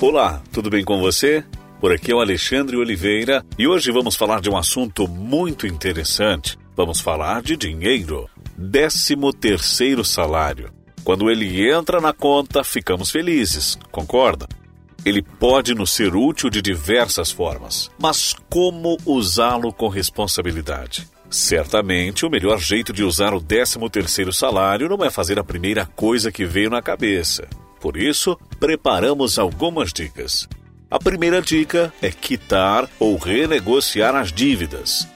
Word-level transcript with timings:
Olá, 0.00 0.40
tudo 0.52 0.70
bem 0.70 0.84
com 0.84 1.00
você? 1.00 1.44
Por 1.80 1.92
aqui 1.92 2.12
é 2.12 2.14
o 2.14 2.20
Alexandre 2.20 2.76
Oliveira 2.76 3.44
e 3.58 3.66
hoje 3.66 3.90
vamos 3.90 4.14
falar 4.14 4.40
de 4.40 4.48
um 4.48 4.56
assunto 4.56 5.08
muito 5.08 5.66
interessante. 5.66 6.56
Vamos 6.76 7.00
falar 7.00 7.42
de 7.42 7.56
dinheiro. 7.56 8.30
Décimo 8.56 9.32
terceiro 9.32 10.04
salário. 10.04 10.70
Quando 11.02 11.28
ele 11.28 11.68
entra 11.68 12.00
na 12.00 12.12
conta, 12.12 12.62
ficamos 12.62 13.10
felizes, 13.10 13.76
concorda? 13.90 14.46
Ele 15.04 15.20
pode 15.20 15.74
nos 15.74 15.90
ser 15.90 16.14
útil 16.14 16.48
de 16.48 16.62
diversas 16.62 17.32
formas, 17.32 17.90
mas 17.98 18.36
como 18.48 18.98
usá-lo 19.04 19.72
com 19.72 19.88
responsabilidade? 19.88 21.08
Certamente, 21.28 22.24
o 22.24 22.30
melhor 22.30 22.60
jeito 22.60 22.92
de 22.92 23.02
usar 23.02 23.34
o 23.34 23.40
13º 23.40 24.32
salário 24.32 24.88
não 24.88 25.04
é 25.04 25.10
fazer 25.10 25.40
a 25.40 25.44
primeira 25.44 25.86
coisa 25.86 26.30
que 26.30 26.44
veio 26.44 26.70
na 26.70 26.80
cabeça. 26.80 27.48
Por 27.80 27.96
isso, 27.96 28.38
preparamos 28.58 29.38
algumas 29.38 29.92
dicas. 29.92 30.48
A 30.90 30.98
primeira 30.98 31.42
dica 31.42 31.92
é 32.00 32.10
quitar 32.10 32.88
ou 32.98 33.16
renegociar 33.16 34.16
as 34.16 34.32
dívidas. 34.32 35.06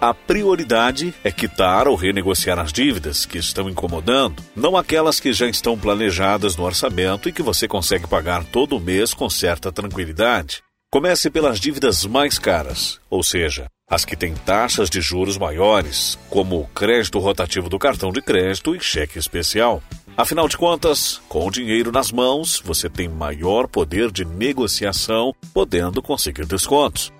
A 0.00 0.12
prioridade 0.12 1.14
é 1.24 1.30
quitar 1.30 1.88
ou 1.88 1.96
renegociar 1.96 2.58
as 2.58 2.72
dívidas 2.72 3.24
que 3.24 3.38
estão 3.38 3.70
incomodando, 3.70 4.42
não 4.54 4.76
aquelas 4.76 5.18
que 5.18 5.32
já 5.32 5.46
estão 5.46 5.78
planejadas 5.78 6.56
no 6.56 6.64
orçamento 6.64 7.26
e 7.26 7.32
que 7.32 7.42
você 7.42 7.66
consegue 7.66 8.06
pagar 8.06 8.44
todo 8.44 8.78
mês 8.78 9.14
com 9.14 9.30
certa 9.30 9.72
tranquilidade. 9.72 10.62
Comece 10.92 11.30
pelas 11.30 11.58
dívidas 11.58 12.04
mais 12.04 12.38
caras, 12.38 13.00
ou 13.08 13.22
seja, 13.22 13.66
as 13.88 14.04
que 14.04 14.14
têm 14.14 14.34
taxas 14.34 14.90
de 14.90 15.00
juros 15.00 15.38
maiores, 15.38 16.18
como 16.28 16.60
o 16.60 16.66
crédito 16.68 17.18
rotativo 17.18 17.68
do 17.68 17.78
cartão 17.78 18.12
de 18.12 18.20
crédito 18.20 18.76
e 18.76 18.80
cheque 18.80 19.18
especial. 19.18 19.82
Afinal 20.16 20.46
de 20.46 20.56
contas, 20.56 21.20
com 21.28 21.44
o 21.44 21.50
dinheiro 21.50 21.90
nas 21.90 22.12
mãos, 22.12 22.62
você 22.64 22.88
tem 22.88 23.08
maior 23.08 23.66
poder 23.66 24.12
de 24.12 24.24
negociação, 24.24 25.34
podendo 25.52 26.00
conseguir 26.00 26.46
descontos. 26.46 27.12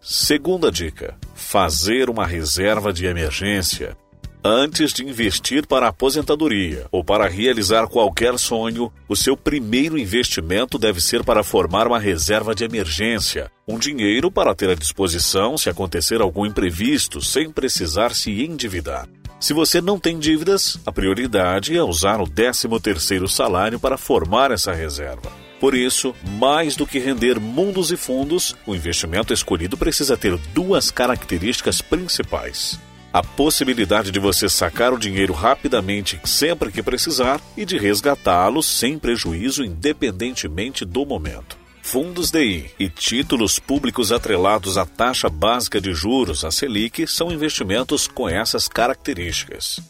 Segunda 0.00 0.70
dica: 0.70 1.16
fazer 1.36 2.10
uma 2.10 2.26
reserva 2.26 2.92
de 2.92 3.06
emergência. 3.06 3.96
Antes 4.44 4.92
de 4.92 5.04
investir 5.04 5.68
para 5.68 5.86
a 5.86 5.90
aposentadoria 5.90 6.88
ou 6.90 7.04
para 7.04 7.28
realizar 7.28 7.86
qualquer 7.86 8.36
sonho, 8.40 8.92
o 9.08 9.14
seu 9.14 9.36
primeiro 9.36 9.96
investimento 9.96 10.78
deve 10.78 11.00
ser 11.00 11.22
para 11.22 11.44
formar 11.44 11.86
uma 11.86 12.00
reserva 12.00 12.52
de 12.52 12.64
emergência, 12.64 13.52
um 13.68 13.78
dinheiro 13.78 14.32
para 14.32 14.52
ter 14.52 14.68
à 14.68 14.74
disposição 14.74 15.56
se 15.56 15.70
acontecer 15.70 16.20
algum 16.20 16.44
imprevisto 16.44 17.20
sem 17.20 17.52
precisar 17.52 18.16
se 18.16 18.42
endividar. 18.44 19.08
Se 19.42 19.52
você 19.52 19.80
não 19.80 19.98
tem 19.98 20.20
dívidas, 20.20 20.78
a 20.86 20.92
prioridade 20.92 21.76
é 21.76 21.82
usar 21.82 22.20
o 22.20 22.28
13º 22.28 23.26
salário 23.26 23.80
para 23.80 23.98
formar 23.98 24.52
essa 24.52 24.72
reserva. 24.72 25.32
Por 25.58 25.74
isso, 25.74 26.14
mais 26.38 26.76
do 26.76 26.86
que 26.86 27.00
render 27.00 27.40
mundos 27.40 27.90
e 27.90 27.96
fundos, 27.96 28.54
o 28.64 28.72
investimento 28.72 29.32
escolhido 29.32 29.76
precisa 29.76 30.16
ter 30.16 30.36
duas 30.54 30.92
características 30.92 31.82
principais: 31.82 32.78
a 33.12 33.20
possibilidade 33.20 34.12
de 34.12 34.20
você 34.20 34.48
sacar 34.48 34.92
o 34.92 34.98
dinheiro 34.98 35.32
rapidamente 35.32 36.20
sempre 36.24 36.70
que 36.70 36.80
precisar 36.80 37.40
e 37.56 37.64
de 37.64 37.76
resgatá-lo 37.76 38.62
sem 38.62 38.96
prejuízo, 38.96 39.64
independentemente 39.64 40.84
do 40.84 41.04
momento. 41.04 41.61
Fundos 41.84 42.30
DI 42.30 42.70
e 42.78 42.88
títulos 42.88 43.58
públicos 43.58 44.12
atrelados 44.12 44.78
à 44.78 44.86
taxa 44.86 45.28
básica 45.28 45.80
de 45.80 45.92
juros, 45.92 46.44
a 46.44 46.50
Selic, 46.50 47.08
são 47.08 47.30
investimentos 47.30 48.06
com 48.06 48.28
essas 48.28 48.68
características. 48.68 49.80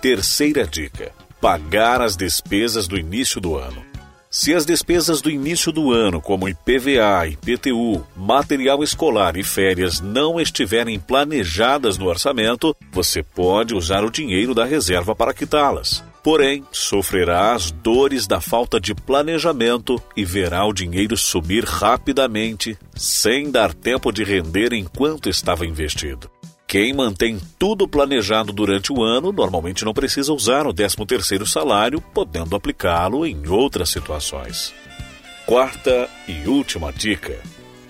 Terceira 0.00 0.66
dica: 0.66 1.10
pagar 1.40 2.02
as 2.02 2.16
despesas 2.16 2.86
do 2.86 2.98
início 2.98 3.40
do 3.40 3.56
ano. 3.56 3.82
Se 4.30 4.54
as 4.54 4.66
despesas 4.66 5.22
do 5.22 5.30
início 5.30 5.72
do 5.72 5.90
ano, 5.90 6.20
como 6.20 6.48
IPVA, 6.48 7.26
IPTU, 7.26 8.06
material 8.14 8.84
escolar 8.84 9.38
e 9.38 9.42
férias, 9.42 10.00
não 10.00 10.38
estiverem 10.38 11.00
planejadas 11.00 11.96
no 11.96 12.06
orçamento, 12.06 12.76
você 12.92 13.22
pode 13.22 13.74
usar 13.74 14.04
o 14.04 14.10
dinheiro 14.10 14.54
da 14.54 14.66
reserva 14.66 15.16
para 15.16 15.32
quitá-las. 15.32 16.04
Porém, 16.22 16.64
sofrerá 16.72 17.54
as 17.54 17.70
dores 17.70 18.26
da 18.26 18.40
falta 18.40 18.80
de 18.80 18.94
planejamento 18.94 20.02
e 20.16 20.24
verá 20.24 20.64
o 20.66 20.72
dinheiro 20.72 21.16
sumir 21.16 21.64
rapidamente, 21.64 22.76
sem 22.94 23.50
dar 23.50 23.72
tempo 23.72 24.12
de 24.12 24.24
render 24.24 24.72
enquanto 24.72 25.28
estava 25.28 25.64
investido. 25.64 26.30
Quem 26.66 26.92
mantém 26.92 27.40
tudo 27.58 27.88
planejado 27.88 28.52
durante 28.52 28.92
o 28.92 29.02
ano 29.02 29.32
normalmente 29.32 29.86
não 29.86 29.94
precisa 29.94 30.34
usar 30.34 30.66
o 30.66 30.74
13º 30.74 31.46
salário, 31.46 31.98
podendo 32.12 32.54
aplicá-lo 32.54 33.24
em 33.24 33.48
outras 33.48 33.88
situações. 33.88 34.74
Quarta 35.46 36.10
e 36.28 36.46
última 36.46 36.92
dica: 36.92 37.40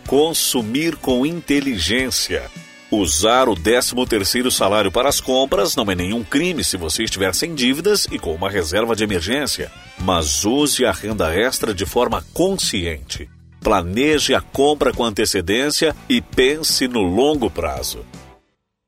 consumir 0.07 0.95
com 0.95 1.27
inteligência. 1.27 2.49
Usar 2.91 3.51
o 3.51 3.55
13º 3.55 4.51
salário 4.51 4.91
para 4.91 5.11
as 5.11 5.21
compras 5.21 5.77
não 5.77 5.91
é 5.91 5.95
nenhum 5.95 6.25
crime 6.25 6.65
se 6.65 6.79
você 6.79 7.05
estiver 7.05 7.35
sem 7.35 7.55
dívidas 7.55 8.07
e 8.11 8.19
com 8.19 8.35
uma 8.35 8.49
reserva 8.49 8.97
de 8.97 9.05
emergência, 9.05 9.71
mas 9.99 10.47
use 10.47 10.87
a 10.87 10.93
renda 10.93 11.35
extra 11.35 11.75
de 11.75 11.85
forma 11.85 12.25
consciente. 12.33 13.29
Planeje 13.61 14.35
a 14.35 14.41
compra 14.41 14.91
com 14.91 15.05
antecedência 15.05 15.95
e 16.09 16.23
pense 16.23 16.89
no 16.89 17.03
longo 17.03 17.51
prazo. 17.51 18.07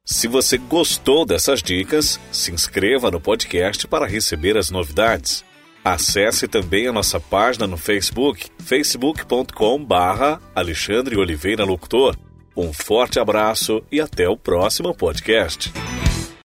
Se 0.02 0.26
você 0.26 0.56
gostou 0.56 1.26
dessas 1.26 1.62
dicas, 1.62 2.18
se 2.32 2.50
inscreva 2.52 3.10
no 3.10 3.20
podcast 3.20 3.86
para 3.86 4.06
receber 4.06 4.56
as 4.56 4.70
novidades. 4.70 5.44
Acesse 5.84 6.48
também 6.48 6.88
a 6.88 6.92
nossa 6.92 7.20
página 7.20 7.66
no 7.66 7.76
Facebook, 7.76 8.46
facebook.com/barra 8.60 10.40
Alexandre 10.54 11.18
Oliveira 11.18 11.64
Locutor. 11.64 12.16
Um 12.56 12.72
forte 12.72 13.18
abraço 13.18 13.82
e 13.90 14.00
até 14.00 14.28
o 14.28 14.36
próximo 14.36 14.94
podcast. 14.94 15.72